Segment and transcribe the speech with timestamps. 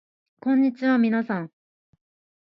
[0.39, 1.51] こんにちはみなさん